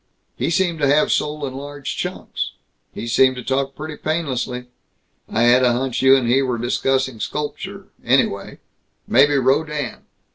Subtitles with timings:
[0.35, 2.53] "He seemed to have soul in large chunks.
[2.91, 4.65] He seemed to talk pretty painlessly.
[5.29, 8.57] I had a hunch you and he were discussing sculpture, anyway.
[9.07, 9.99] Maybe Rodin."